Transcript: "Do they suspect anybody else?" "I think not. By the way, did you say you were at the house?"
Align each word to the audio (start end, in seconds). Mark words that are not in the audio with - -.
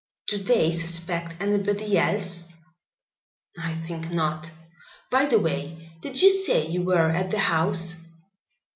"Do 0.29 0.39
they 0.39 0.71
suspect 0.71 1.35
anybody 1.39 1.95
else?" 1.95 2.45
"I 3.55 3.75
think 3.83 4.09
not. 4.11 4.49
By 5.11 5.27
the 5.27 5.37
way, 5.37 5.91
did 6.01 6.23
you 6.23 6.31
say 6.31 6.65
you 6.65 6.81
were 6.81 7.11
at 7.11 7.29
the 7.29 7.37
house?" 7.37 7.97